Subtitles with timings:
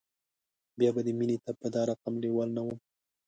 [0.77, 2.77] بیا به دې مینې ته په دا رقم لیوال نه وم